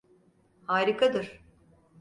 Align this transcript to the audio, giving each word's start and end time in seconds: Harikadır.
Harikadır. 0.67 1.41